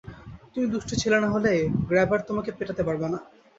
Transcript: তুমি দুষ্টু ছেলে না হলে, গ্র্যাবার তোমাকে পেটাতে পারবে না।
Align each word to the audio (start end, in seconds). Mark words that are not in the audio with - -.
তুমি 0.53 0.65
দুষ্টু 0.73 0.93
ছেলে 1.01 1.17
না 1.19 1.29
হলে, 1.35 1.51
গ্র্যাবার 1.87 2.19
তোমাকে 2.29 2.49
পেটাতে 2.57 2.81
পারবে 2.87 3.07
না। 3.13 3.19